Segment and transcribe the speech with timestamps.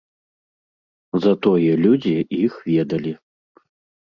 [1.25, 2.15] Затое людзі
[2.45, 3.13] іх ведалі.